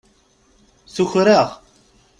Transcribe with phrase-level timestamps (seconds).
[0.93, 1.49] Tuker-aɣ.